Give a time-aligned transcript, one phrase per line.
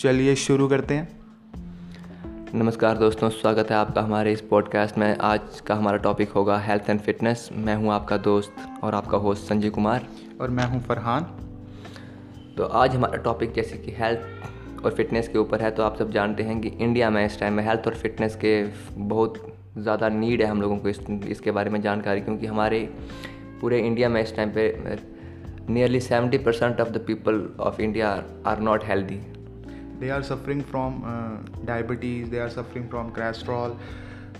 [0.00, 1.08] चलिए शुरू करते हैं।
[2.54, 6.88] नमस्कार दोस्तों स्वागत है आपका हमारे इस पॉडकास्ट में। आज का हमारा टॉपिक होगा हेल्थ
[6.90, 10.06] एंड फिटनेस मैं हूँ आपका दोस्त और आपका होस्ट संजय कुमार।
[10.40, 11.24] और मैं हूँ फरहान।
[12.56, 16.12] तो आज हमारा टॉपिक जैसे कि हेल्थ और फिटनेस के ऊपर है तो आप सब
[16.12, 18.52] जानते हैं कि इंडिया में इस टाइम में हेल्थ और फिटनेस के
[19.08, 19.34] बहुत
[19.78, 22.80] ज़्यादा नीड है हम लोगों को इस इसके बारे में जानकारी। क्योंकि हमारे
[23.60, 24.96] पूरे इंडिया में इस टाइम पे
[25.68, 28.10] nearly seventy percent of the people of India
[28.46, 29.20] are not healthy
[30.00, 31.00] they are suffering from
[31.66, 33.76] diabetes they are suffering from cholesterol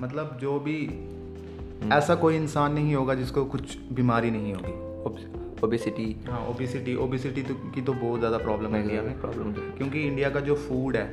[0.01, 1.93] मतलब जो भी hmm.
[1.93, 4.79] ऐसा कोई इंसान नहीं होगा जिसको कुछ बीमारी नहीं होगी।
[5.63, 10.07] ओबिसिटी हाँ ओबिसिटी ओबिसिटी तो की तो बहुत ज़्यादा प्रॉब्लम है इंडिया में। प्रॉब्लम क्योंकि
[10.07, 11.05] इंडिया का जो फ़ूड है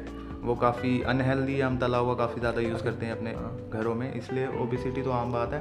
[0.41, 4.13] वो काफ़ी अनहेल्दी हम तला हुआ काफ़ी ज़्यादा यूज़ करते हैं अपने हाँ। घरों में
[4.13, 5.59] इसलिए ओबिसिटी तो आम बात है।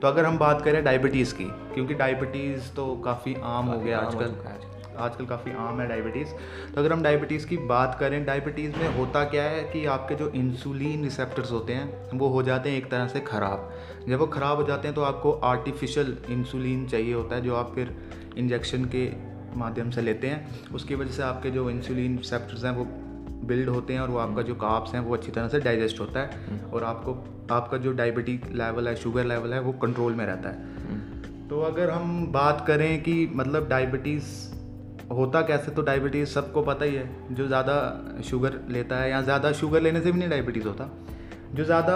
[0.00, 4.36] तो अगर हम बात करें डायबिटीज़ की क्योंकि डायबिटीज़ तो काफ़ी आम हो गया आजकल।
[4.96, 6.28] आजकल काफ़ी आम है डायबिटीज़
[6.74, 10.28] तो अगर हम डायबिटीज़ की बात करें डायबिटीज़ में होता क्या है कि आपके जो
[10.28, 13.70] इंसुलिन रिसेप्टर्स होते हैं वो हो जाते हैं एक तरह से ख़राब
[14.08, 17.72] जब वो ख़राब हो जाते हैं तो आपको आर्टिफिशियल इंसुलिन चाहिए होता है जो आप
[17.74, 17.96] फिर
[18.36, 19.10] इंजेक्शन के
[19.56, 22.84] माध्यम से लेते हैं उसकी वजह से आपके जो इंसुलिन रिसेप्टर्स हैं वो
[23.46, 26.20] बिल्ड होते हैं और वो आपका जो काप्स हैं वो अच्छी तरह से डाइजेस्ट होता
[26.20, 27.12] है। और आपको
[27.54, 31.60] आपका जो डायबिटिक लेवल है शुगर लेवल है वो कंट्रोल में रहता है हम्म। तो
[31.60, 34.53] अगर हम बात करें कि मतलब डायबिटीज़
[35.12, 39.52] होता कैसे तो डायबिटीज़ सबको पता ही है। जो ज़्यादा शुगर लेता है या ज़्यादा
[39.52, 40.88] शुगर लेने से भी नहीं डायबिटीज़ होता।
[41.54, 41.94] जो ज़्यादा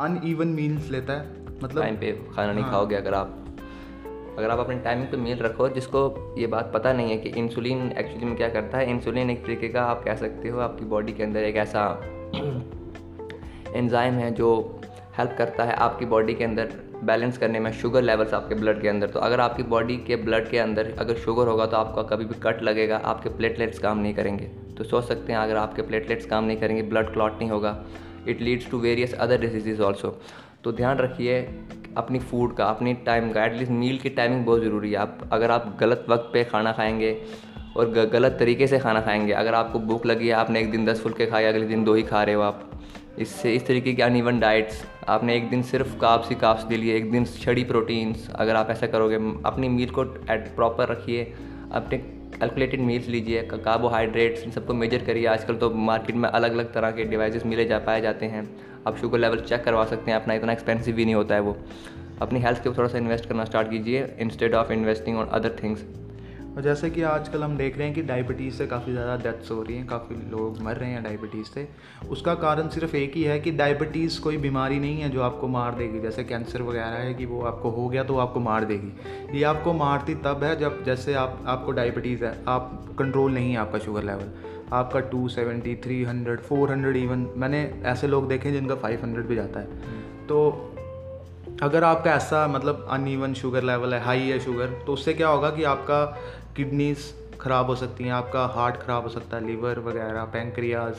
[0.00, 3.34] अनइवन मील्स लेता है मतलब टाइम पे खाना नहीं हाँ, खाओगे अगर आप।
[4.38, 7.90] अगर आप अपने टाइमिंग पे मील रखो जिसको ये बात पता नहीं है कि इंसुलिन
[7.92, 11.12] एक्चुअली में क्या करता है। इंसुलिन एक तरीके का आप कह सकते हो आपकी बॉडी
[11.12, 11.88] के अंदर एक ऐसा
[13.74, 14.50] एंजाइम है जो
[15.18, 16.72] हेल्प करता है आपकी बॉडी के अंदर।
[17.04, 20.48] बैलेंस करने में शुगर लेवल्स आपके ब्लड के अंदर। तो अगर आपकी बॉडी के ब्लड
[20.50, 24.14] के अंदर अगर शुगर होगा तो आपका कभी भी कट लगेगा, आपके प्लेटलेट्स काम नहीं
[24.14, 24.44] करेंगे।
[24.76, 27.76] तो सोच सकते हैं, अगर आपके प्लेटलेट्स काम नहीं करेंगे ब्लड क्लॉट नहीं होगा।
[28.28, 30.18] It leads to various other disease also
[30.64, 31.40] तो ध्यान रखिए
[31.96, 35.50] अपनी फ़ूड का, अपनी टाइम का एटलीस्ट मील की टाइमिंग बहुत ज़रूरी है। आप, अगर
[35.50, 37.16] आप गलत वक्त पे खाना खाएँगे
[37.76, 41.00] और गलत तरीके से खाना खाएँगे, अगर आपको भूख लगी है, आपने एक दिन दस
[41.02, 42.70] फुलके खाए, अगले दिन दो ही खा रहे हो आप,
[43.18, 46.96] इससे, इस तरीके की अनइवन डाइट्स आपने एक दिन सिर्फ़ काप्स ही काप्स ले लिए,
[46.96, 51.22] एक दिन छड़ी प्रोटीन्स। अगर आप ऐसा करोगे, अपनी मील को एट प्रॉपर रखिए,
[51.72, 56.72] अपने कैलकुलेटेड मील्स लीजिए कार्बोहाइड्रेट्स इन सबको मेजर करिए। आजकल तो मार्केट में अलग अलग
[56.72, 58.48] तरह के डिवाइसेस मिले जा, पाए जाते हैं।
[58.86, 61.56] आप शुगर लेवल चेक करवा सकते हैं, अपना इतना एक्सपेंसिव भी नहीं होता है वो।
[62.22, 65.84] अपनी हेल्थ के थोड़ा सा इन्वेस्ट करना स्टार्ट कीजिए instead of investing on other things
[66.58, 69.62] और जैसे कि आजकल हम देख रहे हैं कि डायबिटीज़ से काफ़ी ज़्यादा डेथ्स हो
[69.62, 71.66] रही हैं, काफ़ी लोग मर रहे हैं डायबिटीज़ से।
[72.10, 75.74] उसका कारण सिर्फ़ एक ही है कि डायबिटीज़ कोई बीमारी नहीं है जो आपको मार
[75.74, 79.44] देगी। जैसे कैंसर वगैरह है कि वो आपको हो गया तो आपको मार देगी। ये
[79.44, 83.78] आपको मारती तब है जब, जैसे आप, आपको डायबिटीज़ है, आप कंट्रोल नहीं है आपका
[83.78, 84.32] शुगर लेवल
[84.72, 89.26] आपका two seventy three hundred four hundred even मैंने ऐसे लोग देखे जिनका फाइव हंड्रेड
[89.26, 90.40] भी जाता है। तो
[91.62, 95.50] अगर आपका ऐसा मतलब अनइवन शुगर लेवल है हाई है शुगर तो उससे क्या होगा
[95.50, 96.02] कि आपका
[96.58, 96.98] किडनीज
[97.40, 100.94] ख़राब हो सकती हैं, आपका हार्ट ख़राब हो सकता है, लीवर वगैरह, पेंक्रियाज,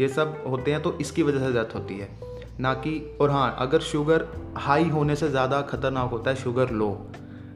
[0.00, 2.08] ये सब होते हैं तो इसकी वजह से डेथ होती है।
[2.60, 4.26] ना कि, और हाँ अगर शुगर
[4.58, 6.90] हाई होने से ज़्यादा खतरनाक होता है, शुगर लो,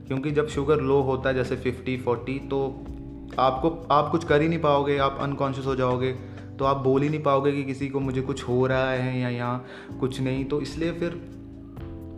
[0.08, 2.60] क्योंकि जब शुगर लो होता है, जैसे फिफ्टी, फोर्टी तो
[3.38, 6.12] आपको, आप कुछ कर ही नहीं पाओगे, आप अनकॉन्शियस हो जाओगे
[6.58, 9.28] तो आप बोल ही नहीं पाओगे कि किसी को मुझे कुछ हो रहा है या
[9.28, 9.64] यहाँ
[10.00, 11.20] कुछ नहीं तो इसलिए फिर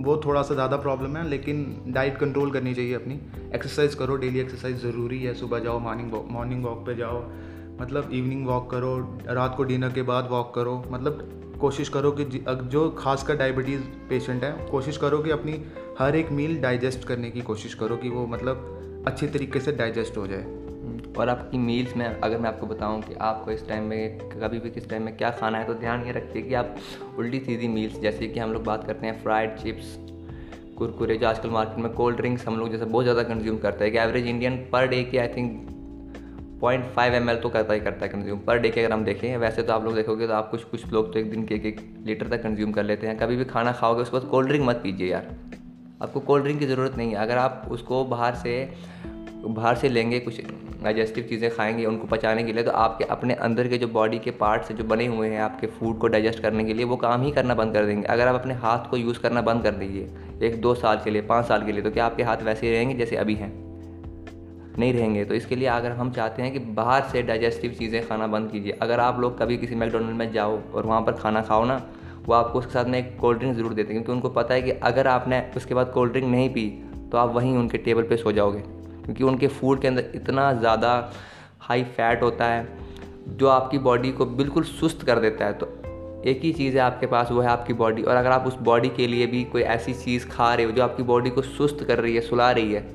[0.00, 3.14] वो थोड़ा सा ज़्यादा प्रॉब्लम है, लेकिन डाइट कंट्रोल करनी चाहिए अपनी।
[3.54, 7.22] एक्सरसाइज करो डेली एक्सरसाइज ज़रूरी है। सुबह जाओ मॉर्निंग मॉर्निंग वॉक पे जाओ।
[7.80, 8.96] मतलब इवनिंग वॉक करो,
[9.28, 11.28] रात को डिनर के बाद वॉक करो। मतलब
[11.60, 15.62] कोशिश करो कि जो खासकर डायबिटीज़ पेशेंट है, कोशिश करो कि अपनी
[15.98, 20.16] हर एक मील डाइजेस्ट करने की कोशिश करो कि वो मतलब अच्छे तरीके से डाइजेस्ट
[20.16, 20.44] हो जाए।
[21.18, 24.70] और आपकी मील्स में, अगर मैं आपको बताऊँ कि आपको इस टाइम में, कभी भी
[24.70, 26.76] किस टाइम में क्या खाना है तो ध्यान ये रखिए कि आप
[27.18, 29.96] उल्टी सीधी मील्स जैसे कि हम लोग बात करते हैं फ्राइड चिप्स
[30.78, 33.92] कुरकुरे, जो आजकल मार्केट में कोल्ड ड्रिंक्स हम लोग जैसे बहुत ज़्यादा कंज्यूम करते हैं
[33.92, 35.66] कि एवरेज इंडियन पर डे की I think
[36.60, 39.36] point five M तो करता ही करता है कंज्यूम पर डे के अगर हम देखें,
[39.36, 41.66] वैसे तो आप लोग देखोगे तो आप कुछ कुछ लोग तो एक दिन के एक
[41.66, 44.64] एक लीटर तक कंज्यूम कर लेते हैं। कभी भी खाना खाओगे, उसके बाद कोल्ड ड्रिंक
[44.64, 45.28] मत पीजिए यार।
[46.02, 48.52] आपको कोल्ड ड्रिंक की ज़रूरत नहीं है। अगर आप उसको बाहर से
[49.40, 50.40] बाहर से लेंगे, कुछ
[50.82, 54.30] डाइजेस्टिव चीज़ें खाएँगे, उनको पचाने के लिए तो आपके अपने अंदर के जो बॉडी के
[54.30, 57.30] पार्ट्स जो बने हुए हैं आपके फ़ूड को डाइजेस्ट करने के लिए, वो काम ही
[57.30, 60.08] करना बंद कर देंगे। अगर आप अपने हाथ को यूज़ करना बंद कर दीजिए,
[60.42, 62.72] एक दो साल के लिए, पाँच साल के लिए तो क्या आपके हाथ वैसे ही
[62.72, 63.52] रहेंगे जैसे अभी हैं?
[64.78, 68.26] नहीं रहेंगे। तो इसके लिए अगर हम चाहते हैं कि बाहर से डाइजेस्टिव चीज़ें खाना
[68.26, 71.64] बंद कीजिए, अगर आप लोग कभी किसी मैकडोनल्ड में जाओ और वहाँ पर खाना खाओ
[71.64, 71.82] ना,
[72.26, 74.62] वो आपको उसके साथ में एक कोल्ड ड्रिंक ज़रूर देते हैं, क्योंकि उनको पता है
[74.62, 76.68] कि अगर आपने उसके बाद कोल्ड ड्रिंक नहीं पी
[77.12, 78.62] तो आप वहीं उनके टेबल पे सो जाओगे।
[79.04, 80.92] क्योंकि उनके फ़ूड के अंदर इतना ज़्यादा
[81.60, 82.66] हाई फैट होता है,
[83.28, 85.66] जो आपकी बॉडी को बिल्कुल सुस्त कर देता है। तो
[86.26, 88.88] एक ही चीज़ है आपके पास, वो है आपकी बॉडी और अगर आप उस बॉडी
[88.88, 91.98] के लिए भी कोई ऐसी चीज़ खा रहे हो, जो आपकी बॉडी को सुस्त कर
[91.98, 92.88] रही है, सुला रही है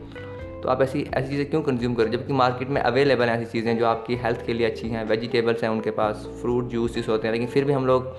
[0.61, 3.77] तो आप ऐसी ऐसी चीज़ें क्यों कंज्यूम करें जबकि मार्केट में अवेलेबल हैं ऐसी चीज़ें
[3.77, 7.33] जो आपकी हेल्थ के लिए अच्छी हैं वेजिटेबल्स हैं उनके पास फ्रूट जूसेस होते हैं,
[7.33, 8.15] लेकिन फिर भी हम लोग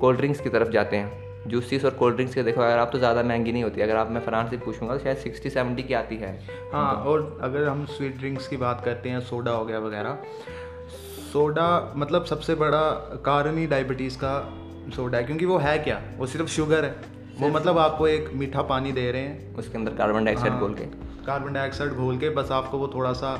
[0.00, 2.98] कोल्ड ड्रिंक्स की तरफ़ जाते हैं। जूसेस और कोल्ड ड्रिंक्स के देखो अगर आप तो
[2.98, 5.94] ज़्यादा महँगी नहीं होती अगर आप मैं फ्रांस से पूछूँगा तो शायद सिक्सटी सेवेंटी की
[5.94, 6.32] आती है।
[6.72, 10.18] हाँ और अगर हम स्वीट ड्रिंक्स की बात करते हैं सोडा हो गया वगैरह
[11.32, 12.80] सोडा मतलब सबसे बड़ा
[13.24, 14.34] कारण ही डायबिटीज़ का
[14.96, 16.00] सोडा है क्योंकि वो है क्या?
[16.18, 16.94] वो सिर्फ़ शुगर है।
[17.40, 20.74] वो मतलब आपको एक मीठा पानी दे रहे हैं। उसके अंदर कार्बन डाइऑक्साइड हाँ, घोल
[20.74, 20.84] के।
[21.26, 23.34] कार्बन डाइऑक्साइड घोल के बस आपको वो थोड़ा सा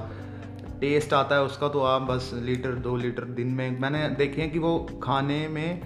[0.80, 4.50] टेस्ट आता है उसका तो आप बस लीटर दो लीटर दिन में मैंने देखे हैं
[4.50, 5.82] कि वो खाने में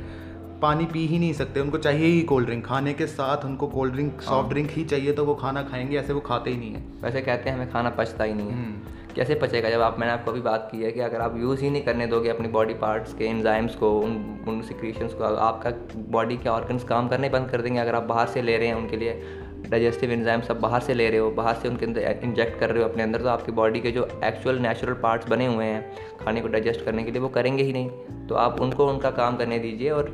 [0.62, 3.92] पानी पी ही नहीं सकते उनको चाहिए ही कोल्ड ड्रिंक खाने के साथ उनको कोल्ड
[3.92, 6.84] ड्रिंक सॉफ्ट ड्रिंक ही चाहिए तो वो खाना खाएँगे ऐसे वो खाते ही नहीं है।
[7.02, 9.70] वैसे कहते हैं हमें खाना पचता ही नहीं है। हम्म। कैसे पचेगा?
[9.70, 12.06] जब आप मैंने आपको अभी बात की है कि अगर आप यूज़ ही नहीं करने
[12.06, 14.12] दोगे अपनी बॉडी पार्ट्स के एंजाइम्स को उन
[14.48, 15.70] उन सिक्रीशंस को आपका
[16.10, 18.74] बॉडी के ऑर्गन्स काम करने बंद कर देंगे। अगर आप बाहर से ले रहे हैं
[18.74, 19.22] उनके लिए
[19.70, 22.82] डाइजेस्टिव एंजाइम सब बाहर से ले रहे हो बाहर से उनके अंदर इंजेक्ट कर रहे
[22.82, 25.82] हो अपने अंदर तो आपकी बॉडी के जो एक्चुअल नेचुरल पार्ट्स बने हुए हैं
[26.24, 29.36] खाने को डाइजेस्ट करने के लिए वो करेंगे ही नहीं। तो आप उनको उनका काम
[29.36, 30.10] करने दीजिए और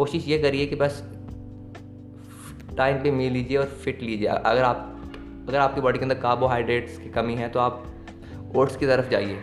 [0.00, 1.02] कोशिश ये करिए कि बस
[2.76, 4.86] टाइम पे मील लीजिए और फिट लीजिए। अगर आप
[5.48, 7.84] अगर आपकी बॉडी के अंदर कार्बोहाइड्रेट्स की कमी है तो आप
[8.56, 9.38] ओट्स की तरफ़ जाइए।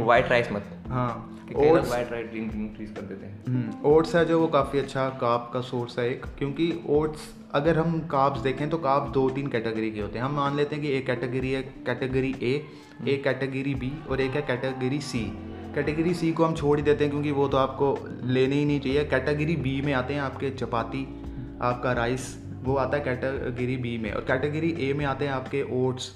[0.00, 1.08] वाइट राइस मत। हाँ
[1.56, 5.60] ओट्स वाइट राइस इंक्रीज कर देते हैं। ओट्स है जो वो काफ़ी अच्छा काप का
[5.62, 10.00] सोर्स है एक क्योंकि ओट्स अगर हम काप्स देखें तो काप दो तीन कैटेगरी के
[10.00, 12.54] होते हैं। हम मान लेते हैं कि एक कैटेगरी है कैटेगरी ए
[13.08, 15.24] एक कैटेगरी बी और एक है कैटेगरी सी
[15.76, 18.80] कैटेगरी सी को हम छोड़ ही देते हैं क्योंकि वो तो आपको लेने ही नहीं
[18.80, 21.02] चाहिए। कैटेगरी बी में आते हैं आपके चपाती
[21.62, 25.62] आपका राइस वो आता है कैटेगरी बी में। और कैटेगरी ए में आते हैं आपके
[25.78, 26.10] ओट्स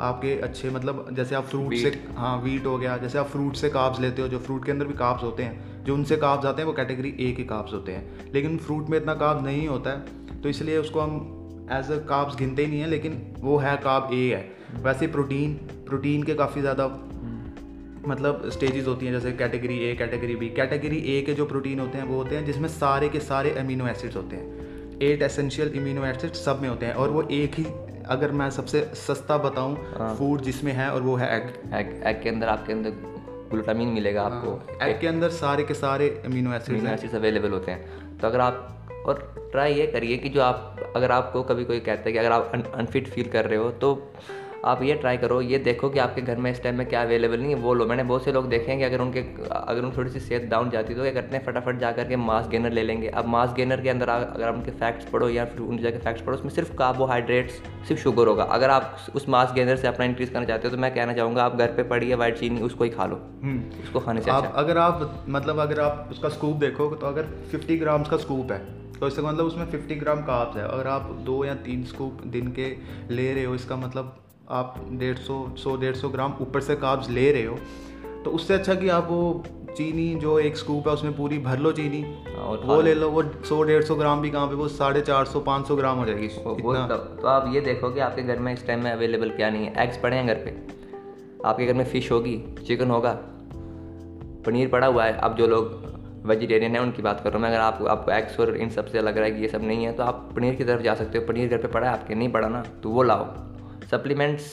[0.00, 3.68] आपके अच्छे मतलब जैसे आप फ्रूट से हाँ वीट हो गया जैसे आप फ्रूट से
[3.70, 6.62] काब्स लेते हो जो फ्रूट के अंदर भी काब्स होते हैं जो उनसे काब्स आते
[6.62, 9.90] हैं वो कैटेगरी ए के काब्स होते हैं। लेकिन फ्रूट में इतना काब्स नहीं होता
[9.90, 13.76] है तो इसलिए उसको हम एज अ काब्स गिनते ही नहीं है लेकिन वो है
[13.76, 15.54] काब ए है। वैसे प्रोटीन
[15.86, 16.86] प्रोटीन के काफ़ी ज़्यादा
[18.06, 21.98] मतलब स्टेजेस होती हैं जैसे category A category B category A के जो प्रोटीन होते
[21.98, 26.04] हैं वो होते हैं जिसमें सारे के सारे अमीनो एसिड्स होते हैं। एट एसेंशियल इम्यूनो
[26.06, 27.66] एसिड सब में होते हैं और वो एक ही
[28.06, 29.76] अगर मैं सबसे सस्ता बताऊँ
[30.18, 32.90] फ़ूड हाँ। जिसमें है और वो है एग एग एग के अंदर आपके अंदर
[33.50, 38.26] ग्लूटामिन मिलेगा आपको। एग के अंदर सारे के सारे अमीनो एसिड्स अवेलेबल होते हैं। तो
[38.26, 42.12] अगर आप और ट्राई ये करिए कि जो आप अगर आपको कभी कोई कहता है
[42.12, 44.12] कि अगर आप अनफिट फील कर रहे हो तो
[44.62, 47.40] आप ये ट्राई करो ये देखो कि आपके घर में इस टाइम में क्या अवेलेबल
[47.40, 49.20] नहीं है वो लो। मैंने बहुत से लोग देखे हैं कि अगर उनके
[49.52, 52.46] अगर उन थोड़ी सी सेहत डाउन जाती तो क्या करते हैं फटाफट जा करके मास
[52.48, 55.60] गेनर ले लेंगे। अब मास गेनर के अंदर अगर आप उनके फैक्ट्स पढ़ो या फिर
[55.60, 57.54] उन जगह फैक्ट्स पढ़ो उसमें सिर्फ़ कार्बोहाइड्रेट्स
[57.88, 60.80] सिर्फ़ शुगर होगा। अगर आप उस मास गेनर से अपना इंक्रीज करना चाहते हो तो
[60.82, 64.00] मैं कहना चाहूँगा आप घर पर पढ़िए वाइट चीनी उसको ही खा लो। हम्म। उसको
[64.00, 67.80] खाने से आप अच्छा अगर आप मतलब अगर आप उसका स्कूप देखो तो अगर 50
[67.80, 68.58] ग्राम्स का स्कूप है
[69.00, 72.52] तो इसका मतलब उसमें 50 ग्राम काप्स है। अगर आप दो या तीन स्कूप दिन
[72.52, 72.74] के
[73.10, 74.18] ले रहे हो इसका मतलब
[74.52, 77.58] आप डेढ़ सौ सौ डेढ़ सौ ग्राम ऊपर से काब्स ले रहे हो
[78.24, 79.22] तो उससे अच्छा कि आप वो
[79.76, 82.02] चीनी जो एक स्कूप है उसमें पूरी भर लो चीनी
[82.38, 85.24] और वो ले लो वो सौ डेढ़ सौ ग्राम भी कहाँ पे वो साढ़े चार
[85.24, 88.38] सौ पाँच सौ ग्राम हो जाएगी वो इतना। तो आप ये देखो कि आपके घर
[88.38, 90.50] में इस टाइम में अवेलेबल क्या नहीं है। एग्स पड़े हैं घर पे।
[91.48, 92.36] आपके घर में फ़िश होगी
[92.66, 93.12] चिकन होगा
[94.46, 95.80] पनीर पड़ा हुआ है। अब जो लोग
[96.26, 99.00] वेजिटेरियन है उनकी बात कर रहा हूँ मैं। अगर आपको आपको एग्स और इन सबसे
[99.00, 101.18] लग रहा है कि ये सब नहीं है तो आप पनीर की तरफ़ जा सकते
[101.18, 103.24] हो। पनीर घर पे पड़ा है आपके नहीं पड़ा ना तो वो लाओ।
[103.92, 104.44] सप्लीमेंट्स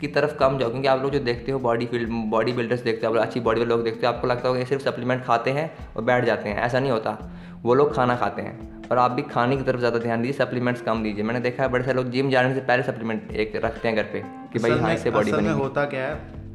[0.00, 3.06] की तरफ़ कम जाओ क्योंकि आप लोग जो देखते हो बॉडी फ़ील्ड बॉडी बिल्डर्स देखते
[3.06, 5.24] हो आप लोग अच्छी बॉडी वाले लोग देखते हो आपको लगता होगा कि सिर्फ़ सप्लीमेंट
[5.24, 7.18] खाते हैं और बैठ जाते हैं ऐसा नहीं होता।
[7.62, 10.82] वो लोग खाना खाते हैं और आप भी खाने की तरफ़ ज़्यादा ध्यान दीजिए सप्लीमेंट्स
[10.82, 13.88] कम दीजिए। मैंने देखा है बड़े सारे लोग जिम जाने से पहले सप्लीमेंट एक रखते
[13.88, 16.14] हैं घर पे कि भाई हाँ इससे बॉडी में होता क्या है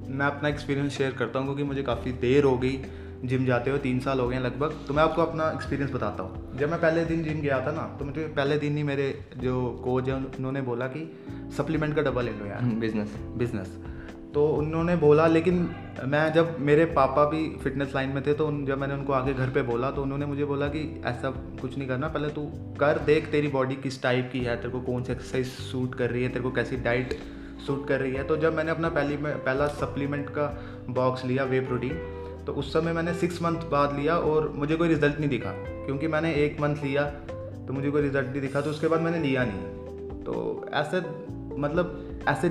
[0.10, 2.78] मैं अपना एक्सपीरियंस शेयर करता हूँ क्योंकि मुझे काफ़ी देर हो गई
[3.24, 6.58] जिम जाते हो तीन साल हो गए लगभग तो मैं आपको अपना एक्सपीरियंस बताता हूँ।
[6.58, 9.62] जब मैं पहले दिन जिम गया था ना तो मुझे पहले दिन ही मेरे जो
[9.84, 11.06] कोच हैं उन्होंने बोला कि
[11.58, 13.78] सप्लीमेंट का डबल ले लो यार। बिज़नेस बिज़नेस
[14.34, 15.56] तो उन्होंने बोला लेकिन
[16.08, 19.34] मैं जब मेरे पापा भी फिटनेस लाइन में थे तो उन जब मैंने उनको आगे
[19.34, 21.30] घर पे बोला तो उन्होंने मुझे बोला कि ऐसा
[21.62, 22.46] कुछ नहीं करना पहले तू
[22.80, 26.10] कर देख तेरी बॉडी किस टाइप की है तेरे को कौन सी एक्सरसाइज सूट कर
[26.10, 27.14] रही है तेरे को कैसी डाइट
[27.68, 30.48] सूट कर रही है। तो जब मैंने अपना पहली पहला सप्लीमेंट का
[30.90, 32.11] बॉक्स लिया वे प्रोटीन
[32.46, 35.52] तो उस समय मैंने सिक्स मंथ बाद लिया और मुझे कोई रिज़ल्ट नहीं दिखा।
[35.86, 37.04] क्योंकि मैंने एक मंथ लिया
[37.68, 40.98] तो मुझे कोई रिज़ल्ट नहीं दिखा तो उसके बाद मैंने लिया नहीं। तो ऐसे
[41.58, 42.50] मतलब ऐसे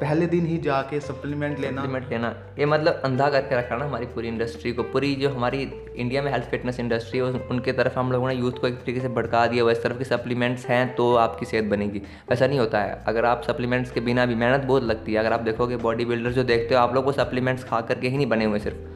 [0.00, 2.28] पहले दिन ही जाके सप्लीमेंट लेना। सप्लीमेंट लेना,
[2.58, 5.60] ये मतलब अंधा करके रखा ना हमारी पूरी इंडस्ट्री को। पूरी जो हमारी
[5.96, 9.00] इंडिया में हेल्थ फिटनेस इंडस्ट्री है उनके तरफ़ हम लोगों ने यूथ को एक तरीके
[9.00, 11.98] से भड़का दिया। हुआ इस तरफ़ के सप्लीमेंट्स हैं तो आपकी सेहत बनेगी।
[12.30, 15.32] वैसा नहीं होता है। अगर आप सप्लीमेंट्स के बिना भी मेहनत बहुत लगती है। अगर
[15.32, 18.26] आप देखोगे बॉडी बिल्डर जो देखते हो, आप लोग वो सप्लीमेंट्स खा करके ही नहीं
[18.26, 18.90] बने हुए सिर्फ़।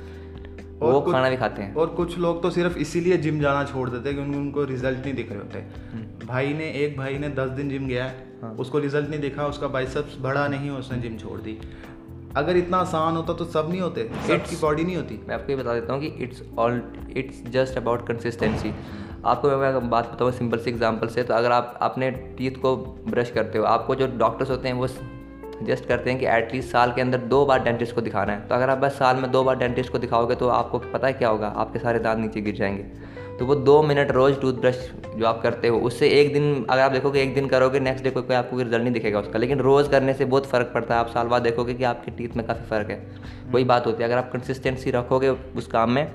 [0.81, 4.09] वो खाना भी खाते हैं। और कुछ लोग तो सिर्फ़ इसीलिए जिम जाना छोड़ देते
[4.09, 5.59] हैं क्योंकि उनको रिज़ल्ट नहीं दिख रहे होते।
[5.93, 9.21] हम्म। भाई ने एक भाई ने दस दिन जिम गया है। हाँ। उसको रिज़ल्ट नहीं
[9.21, 11.59] दिखा उसका बाइसेप्स बढ़ा नहीं उसने जिम छोड़ दी।
[12.37, 15.57] अगर इतना आसान होता तो सब नहीं होते सबकी बॉडी नहीं होती। मैं आपको ये
[15.59, 16.83] बता देता हूँ कि it's all
[17.17, 18.75] it's just about consistency
[19.25, 22.77] आपको मैं बात बताऊँ सिंपल से एग्जांपल से तो अगर आप अपने टीथ को
[23.09, 24.89] ब्रश करते हो आपको जो डॉक्टर्स होते हैं वो
[25.61, 28.55] सजेस्ट करते हैं कि एटलीस्ट साल के अंदर दो बार डेंटिस्ट को दिखाना है। तो
[28.55, 31.29] अगर आप बस साल में दो बार डेंटिस्ट को दिखाओगे तो आपको पता है क्या
[31.29, 31.49] होगा?
[31.49, 32.83] आपके सारे दांत नीचे गिर जाएँगे।
[33.39, 36.93] तो वो दो मिनट रोज़ टूथब्रश जो आप करते हो उससे एक दिन अगर आप
[36.93, 39.91] देखोगे एक दिन करोगे नेक्स्ट डे कोई कोई आपको रिज़ल्ट नहीं दिखेगा उसका। लेकिन रोज़
[39.91, 42.69] करने से बहुत फ़र्क पड़ता है। आप साल बाद देखोगे कि आपके टीथ में काफ़ी
[42.69, 43.07] फ़र्क है।
[43.51, 46.07] वही बात होती है। अगर आप कंसिस्टेंसी रखोगे उस काम में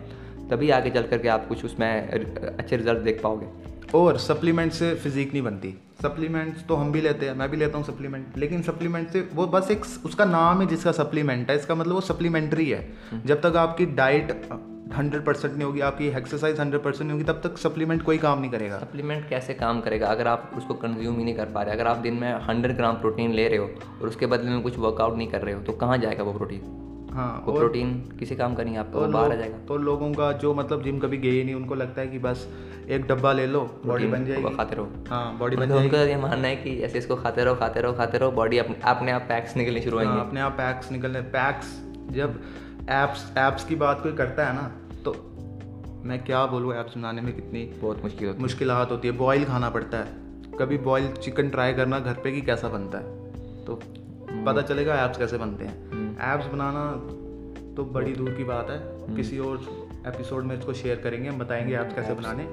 [0.52, 2.10] तभी आगे चल करके आप कुछ उसमें
[2.58, 7.26] अच्छे रिज़ल्ट देख पाओगे। और सप्लीमेंट से फिजिक नहीं बनती। सप्लीमेंट्स तो हम भी लेते
[7.26, 10.68] हैं मैं भी लेता हूँ सप्लीमेंट लेकिन सप्लीमेंट से वो बस एक उसका नाम है
[10.68, 12.88] जिसका सप्लीमेंट है इसका मतलब वो सप्लीमेंट्री है।
[13.26, 14.32] जब तक आपकी डाइट
[14.96, 18.40] हंड्रेड परसेंट नहीं होगी आपकी एक्सरसाइज हंड्रेड परसेंट नहीं होगी तब तक सप्लीमेंट कोई काम
[18.42, 20.08] नहीं करेगा। सप्लीमेंट कैसे काम करेगा?
[20.08, 22.96] अगर आप उसको कंज्यूम ही नहीं कर पा रहे अगर आप दिन में हंड्रेड ग्राम
[22.96, 23.70] प्रोटीन ले रहे हो
[24.02, 26.90] और उसके बदले में कुछ वर्कआउट नहीं कर रहे हो तो कहाँ जाएगा वो प्रोटीन
[27.14, 30.12] हाँ वो प्रोटीन किसी काम का नहीं है आपका वो बाहर आ जाएगा। तो लोगों
[30.14, 32.48] का जो मतलब जिम कभी गए ही नहीं उनको लगता है कि बस
[32.90, 36.02] एक डब्बा ले लो बॉडी बन जाएगी। खाते रहो। हाँ बॉडी बन मतलब जाएगी। उनका
[36.04, 39.26] ये मानना है कि ऐसे इसको खाते रहो खाते रहो खाते रहो बॉडी अपने आप
[39.30, 41.80] पैक्स निकलने शुरू हाँ, होंगे अपने आप पैक्स निकलने पैक्स
[42.12, 42.40] जब
[42.90, 44.72] एप्स एप्स की बात कोई करता है ना
[45.06, 45.14] तो
[46.06, 49.70] मैं क्या बोलूँ एप्स बनाने में कितनी बहुत मुश्किल होती मुश्किल होती है। बॉयल खाना
[49.70, 53.66] पड़ता है। कभी बॉयल चिकन ट्राई करना घर पे कि कैसा बनता है?
[53.66, 53.80] तो
[54.46, 56.86] पता चलेगा एप्स कैसे बनते हैं। एप्स बनाना
[57.76, 58.80] तो बड़ी दूर की बात है।
[59.16, 59.60] किसी और
[60.08, 62.48] एपिसोड में इसको शेयर करेंगे हम बताएँगे एप्स कैसे बनाने।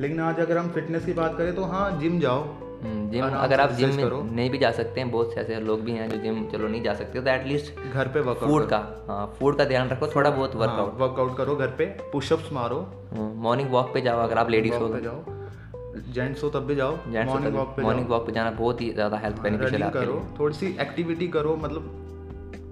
[0.00, 2.42] लेकिन आज अगर हम फिटनेस की बात करें तो हाँ जिम जाओ।
[2.76, 5.60] हम्म, जिम आराम अगर आप जिम में नहीं भी जा सकते हैं बहुत से ऐसे
[5.60, 8.68] लोग भी हैं जो जिम चलो नहीं जा सकते तो एटलीस्ट घर पे वर्कआउट फ़ूड
[8.68, 12.80] का हाँ फ़ूड का ध्यान रखो थोड़ा बहुत वर्कआउट वर्कआउट करो घर पे पुशअप्स मारो।
[13.14, 16.96] मॉर्निंग वॉक पे जाओ अगर आप लेडीज़ हो वॉक जाओ। जेंट्स हो तब भी जाओ।
[17.06, 20.54] मॉर्निंग वॉक पे मॉर्निंग वॉक पे जाना बहुत ही ज़्यादा हेल्थ बेनिफिशियल है करो थोड़ी
[20.54, 22.05] सी एक्टिविटी करो मतलब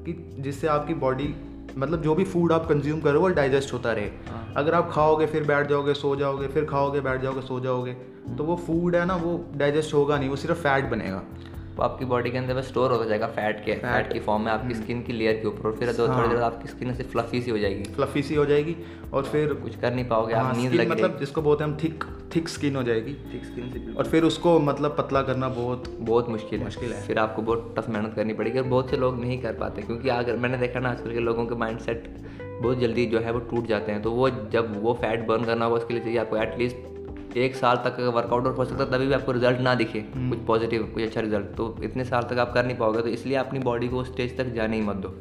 [0.04, 1.34] कि जिससे आपकी बॉडी
[1.78, 5.26] मतलब जो भी फ़ूड आप कंज्यूम करो वो डाइजेस्ट होता रहे हाँ। अगर आप खाओगे
[5.26, 7.92] फिर बैठ जाओगे सो जाओगे फिर खाओगे बैठ जाओगे सो जाओगे
[8.36, 11.22] तो वो फ़ूड है ना वो डाइजेस्ट होगा नहीं वो सिर्फ़ फैट बनेगा
[11.76, 14.74] वो आपकी बॉडी के अंदर स्टोर होता जाएगा फैट के फैट की फॉर्म में आपकी
[14.74, 17.40] स्किन की लेयर के ऊपर और फिर जो थोड़ी देर बाद आपकी स्किन से फ्लफी
[17.42, 18.76] सी हो जाएगी। फ्लफी सी हो जाएगी
[19.12, 21.70] और फिर कुछ कर नहीं पाओगे हाँ, आप नींद skin लग मतलब जिसको बोलते हैं
[21.70, 22.04] हम थिक
[22.36, 26.28] थिक स्किन हो जाएगी। थिक स्किन से और फिर उसको मतलब पतला करना बहुत बहुत
[26.28, 29.20] मुश्किल है। मुश्किल है। फिर आपको बहुत टफ मेहनत करनी पड़ेगी और बहुत से लोग
[29.20, 32.08] नहीं कर पाते क्योंकि अगर मैंने देखा ना आजकल के लोगों के माइंड सेट
[32.62, 35.64] बहुत जल्दी जो है वो टूट जाते हैं। तो वो जब वो फैट बर्न करना
[35.64, 36.76] होगा उसके लिए चाहिए आपको एटलीस्ट
[37.36, 40.00] एक साल तक अगर वर्कआउट और हो सकता है तभी भी आपको रिज़ल्ट ना दिखे।
[40.10, 43.36] कुछ पॉजिटिव कुछ अच्छा रिज़ल्ट तो इतने साल तक आप कर नहीं पाओगे तो इसलिए
[43.36, 45.14] अपनी बॉडी को स्टेज तक जाने ही मत दो।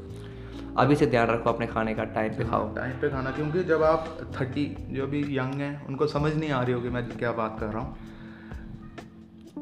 [0.77, 3.84] अभी से ध्यान रखो अपने खाने का टाइम पे खाओ। टाइम पे खाना क्योंकि जब
[3.84, 7.58] आप थर्टी जो भी यंग हैं उनको समझ नहीं आ रही होगी मैं क्या बात
[7.60, 7.96] कर रहा हूँ।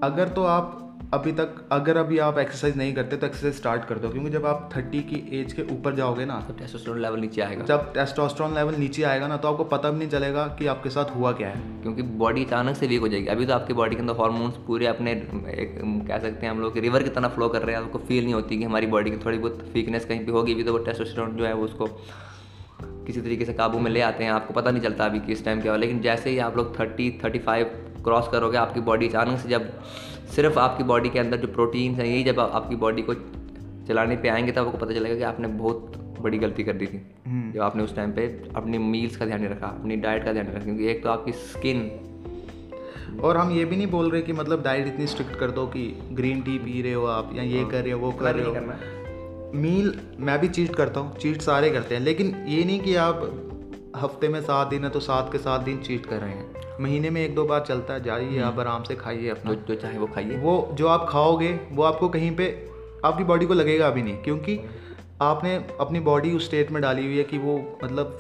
[0.04, 0.78] अगर तो आप
[1.14, 4.46] अभी तक अगर अभी आप एक्सरसाइज नहीं करते तो एक्सरसाइज स्टार्ट कर दो क्योंकि जब
[4.46, 8.54] आप थर्टी की एज के ऊपर जाओगे ना तो टेस्टोस्टेरोन लेवल नीचे आएगा। जब टेस्टोस्टेरोन
[8.56, 11.50] लेवल नीचे आएगा ना तो आपको पता भी नहीं चलेगा कि आपके साथ हुआ क्या
[11.50, 14.56] है। क्योंकि बॉडी अचानक से वीक हो जाएगी। अभी तो आपकी बॉडी के अंदर हार्मोन्स
[14.68, 15.76] पूरे अपने एक
[16.08, 18.34] कह सकते हैं हम लोग रिवर की तरह फ्लो कर रहे हैं। आपको फील नहीं
[18.34, 21.36] होती कि हमारी बॉडी की थोड़ी बहुत वीकनेस कहीं पे होगी भी तो वो टेस्टोस्टेरोन
[21.38, 21.88] जो है वो उसको
[22.82, 25.62] किसी तरीके से काबू में ले आते हैं। आपको पता नहीं चलता अभी किस टाइम
[25.62, 29.40] क्या हो लेकिन जैसे ही आप लोग थर्टी थर्टी फाइव क्रॉस करोगे आपकी बॉडी अचानक
[29.40, 29.70] से जब
[30.36, 33.14] सिर्फ़ आपकी बॉडी के अंदर जो प्रोटीन्स हैं यही जब आप- आपकी बॉडी को
[33.88, 37.08] चलाने पे आएँगे तब आपको पता चलेगा कि आपने बहुत बड़ी गलती कर दी थी।
[37.52, 40.46] जब आपने उस टाइम पे अपनी मील्स का ध्यान नहीं रखा अपनी डाइट का ध्यान
[40.46, 41.92] नहीं रखा क्योंकि एक तो आपकी स्किन
[43.24, 46.00] और हम ये भी नहीं बोल रहे कि मतलब डाइट इतनी स्ट्रिक्ट कर दो कि
[46.12, 48.56] ग्रीन टी पी रहे हो आप या ये कर रहे हो वो कर रहे हो।
[49.56, 53.22] मील मैं भी चीट करता हूँ चीट सारे करते हैं लेकिन ये नहीं कि आप
[53.96, 57.10] हफ़्ते में सात दिन है तो सात के सात दिन चीट कर रहे हैं। महीने
[57.10, 60.08] में एक दो बार चलता है जाइए आप आराम से खाइए अपना। जो चाहे वो
[60.08, 62.48] खाइए। वो जो आप खाओगे वो आपको कहीं पे
[63.06, 64.60] आपकी बॉडी को लगेगा अभी नहीं क्योंकि
[65.22, 68.18] आपने अपनी बॉडी उस स्टेट में डाली हुई है कि वो मतलब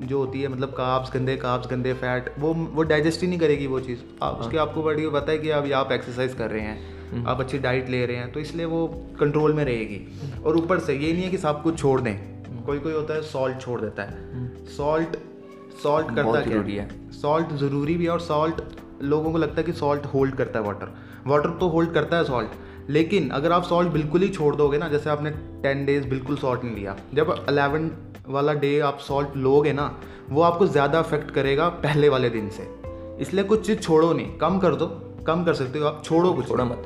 [0.00, 3.66] जो होती है मतलब काब्स गंदे काब्स गंदे फैट वो वो डाइजेस्ट ही नहीं करेगी
[3.66, 6.60] वो चीज़। आप उसके आपको बॉडी को पता है कि अब आप एक्सरसाइज कर रहे
[6.60, 8.86] हैं आप अच्छी डाइट ले रहे हैं तो इसलिए वो
[9.20, 10.00] कंट्रोल में रहेगी।
[10.46, 12.14] और ऊपर से ये नहीं है कि सब कुछ छोड़ दें।
[12.62, 15.16] कोई कोई होता है सॉल्ट छोड़ देता है। सॉल्ट
[15.82, 16.42] सॉल्ट करता क्या?
[16.42, 18.60] ज़रूरी है। सॉल्ट ज़रूरी भी है और सॉल्ट
[19.02, 20.92] लोगों को लगता है कि सॉल्ट होल्ड करता है वाटर
[21.26, 24.88] वाटर तो होल्ड करता है सॉल्ट लेकिन अगर आप सॉल्ट बिल्कुल ही छोड़ दोगे ना
[24.88, 25.30] जैसे आपने
[25.62, 27.90] टेन डेज़ बिल्कुल सॉल्ट नहीं लिया जब अलेवन
[28.28, 29.90] वाला डे आप सॉल्ट लोगे ना
[30.30, 32.68] वो आपको ज़्यादा अफेक्ट करेगा पहले वाले दिन से.
[33.20, 34.86] इसलिए कुछ चीज़ छोड़ो नहीं कम कर दो
[35.26, 36.82] कम कर सकते हो आप छोड़ो कुछ थोड़ा मत।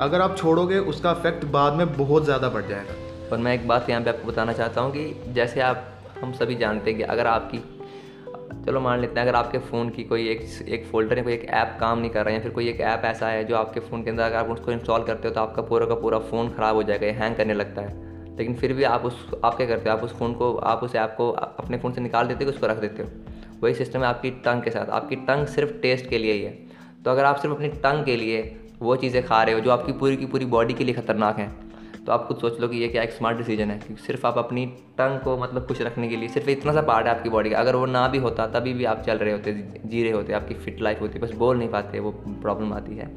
[0.00, 2.94] अगर आप छोड़ोगे उसका इफ़ेक्ट बाद में बहुत ज़्यादा बढ़ जाएगा.
[3.30, 5.90] पर मैं एक बात यहाँ पे आपको बताना चाहता हूँ कि जैसे आप
[6.24, 7.58] हम सभी जानते हैं कि अगर आपकी,
[8.66, 11.44] चलो मान लेते हैं, अगर आपके फ़ोन की कोई एक एक फोल्डर या कोई एक
[11.44, 13.80] ऐप काम नहीं कर रहा है या फिर कोई एक ऐप ऐसा है जो आपके
[13.80, 16.48] फ़ोन के अंदर अगर आप उसको इंस्टॉल करते हो तो आपका पूरा का पूरा फ़ोन
[16.48, 19.90] ख़राब हो जाएगा हैंग करने लगता है। लेकिन फिर भी आप उस, आप क्या करते
[19.90, 22.50] हो, आप उस फ़ोन को, आप उस ऐप को अपने फ़ोन से निकाल देते हो
[22.50, 23.08] उसको रख देते हो।
[23.62, 26.52] वही सिस्टम है आपकी टंग के साथ। आपकी टंग सिर्फ़ टेस्ट के लिए ही है।
[27.04, 29.92] तो अगर आप सिर्फ़ अपनी टंग के लिए वो चीज़ें खा रहे हो जो आपकी
[29.92, 31.63] पूरी की पूरी बॉडी के लिए ख़तरनाक हैं
[32.06, 34.38] तो आप खुद सोच लो कि ये क्या एक स्मार्ट डिसीज़न है क्योंकि सिर्फ़ आप
[34.38, 34.64] अपनी
[34.98, 37.58] टंग को मतलब खुश रखने के लिए सिर्फ़ इतना सा पार्ट है आपकी बॉडी का।
[37.58, 39.52] अगर वो ना भी होता तभी भी आप चल रहे होते
[39.84, 42.10] जी रहे होते आपकी फिट लाइफ होती बस बोल नहीं पाते वो
[42.42, 43.10] प्रॉब्लम आती है।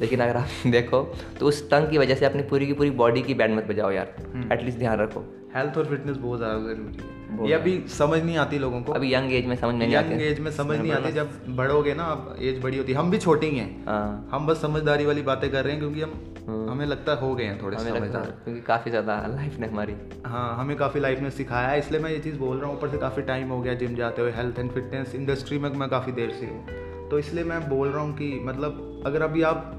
[0.00, 1.02] लेकिन अगर आप देखो
[1.40, 3.90] तो उस टंग की वजह से अपनी पूरी की पूरी बॉडी की बैंड मत बजाओ
[3.90, 4.14] यार
[4.52, 5.24] एटलीस्ट हम्म। ध्यान रखो।
[5.56, 9.14] हेल्थ और फिटनेस बहुत ज़्यादा ज़रूरी है। ये अभी समझ नहीं आती लोगों को। अभी
[9.14, 12.36] यंग एज में समझ नहीं आती। यंग एज में समझ नहीं आती जब बढ़ोगे ना
[12.40, 15.64] एज बड़ी होती हम भी छोटे ही हैं। हाँ। हम बस समझदारी वाली बातें कर
[15.64, 19.58] रहे हैं क्योंकि हम। हमें लगता हो गए हैं थोड़े समझदार। क्योंकि काफ़ी ज़्यादा लाइफ
[19.60, 19.94] ने हमारी।
[20.26, 22.88] हाँ हमें काफ़ी लाइफ ने सिखाया है इसलिए मैं ये चीज़ बोल रहा हूँ ऊपर
[22.88, 26.12] से काफ़ी टाइम हो गया जिम जाते हुए हेल्थ एंड फिटनेस इंडस्ट्री में मैं काफ़ी
[26.12, 29.70] देर से हूँ। तो इसलिए मैं बोल रहा हूँ कि मतलब अगर अभी आप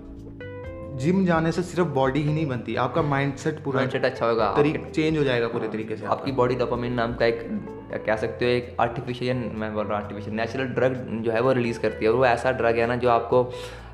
[0.99, 4.91] जिम जाने से सिर्फ़ बॉडी ही नहीं बनती आपका माइंडसेट पूरा माइंडसेट अच्छा होगा तरीक
[4.91, 7.47] चेंज हो जाएगा पूरे तरीके से आपकी बॉडी डोपामिन नाम का एक
[8.05, 11.51] कह सकते हो एक आर्टिफिशियल मैं बोल रहा हूँ आर्टिफिशियल नेचुरल ड्रग जो है वो
[11.53, 13.43] रिलीज़ करती है और वो ऐसा ड्रग है ना जो आपको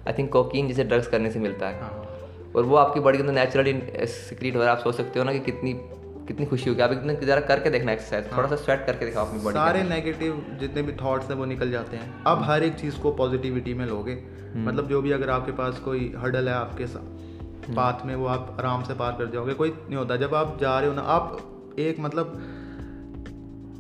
[0.08, 2.11] आई थिंक कोकीन जैसे ड्रग्स करने से मिलता है। हाँ।
[2.56, 5.26] और वो आपकी बॉडी के अंदर नेचुरली सिक्रीट हो रहा है आप सोच सकते हो
[5.26, 5.74] ना कि कितनी
[6.28, 9.40] कितनी खुशी होगी। आप इतने ज़रा करके देखना एक्सरसाइज थोड़ा सा स्वेट करके दिखाओ अपनी
[9.40, 13.00] बॉडी सारे नेगेटिव जितने भी थॉट्स हैं वो निकल जाते हैं। अब हर एक चीज़
[13.00, 16.88] को पॉजिटिविटी में लोगे। हम्म। मतलब जो भी अगर आपके पास कोई हर्डल है आपके
[16.88, 20.36] साथ पाथ हम्म। में वो आप आराम से पार कर जाओगे। कोई नहीं होता। जब
[20.36, 21.40] आप जा रहे हो ना आप
[21.80, 22.42] एक मतलब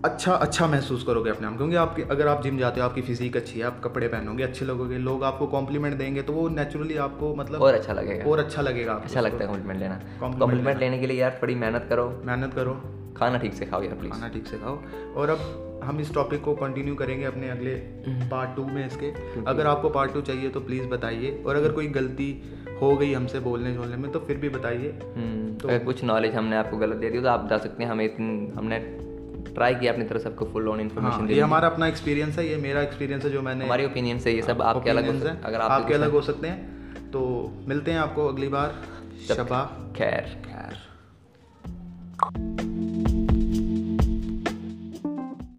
[0.05, 3.35] अच्छा अच्छा महसूस करोगे अपने आप। क्योंकि आपके अगर आप जिम जाते हो आपकी फिजिक
[3.37, 7.35] अच्छी है आप कपड़े पहनोगे अच्छे लोगोगे लोग आपको कॉम्प्लीमेंट देंगे तो वो नेचुरली आपको
[7.35, 11.07] मतलब और अच्छा लगेगा। और अच्छा लगेगा अच्छा लगता है कॉम्प्लीमेंट लेना। कॉम्प्लीमेंट लेने। के
[11.07, 12.73] लिए यार थोड़ी मेहनत करो। मेहनत करो।
[13.17, 14.79] खाना ठीक से खाओ यार प्लीज़ खाना ठीक से खाओ।
[15.15, 17.75] और अब हम इस टॉपिक को कंटिन्यू करेंगे अपने अगले
[18.31, 19.11] पार्ट हम्म। टू में इसके।
[19.47, 22.29] अगर आपको पार्ट टू चाहिए तो प्लीज़ बताइए। और अगर कोई गलती
[22.81, 26.35] हो गई हमसे बोलने झोलने में तो फिर भी बताइए। हम्म, तो अगर कुछ नॉलेज
[26.35, 28.79] हमने आपको गलत दे दी तो आप बता सकते हैं हमें हमने
[29.41, 32.81] ट्राई किया अपनी तरफ़ सबको फुल ऑन इन्फॉर्मेशन ये हमारा अपना एक्सपीरियंस है ये मेरा
[32.81, 36.11] एक्सपीरियंस है जो मैंने हमारी ओपिनियन से ये सब आपके अलग है अगर आपके अलग
[36.11, 38.75] हो। सकते हैं। तो मिलते हैं आपको अगली बार।
[39.27, 42.60] शबा खैर खैर।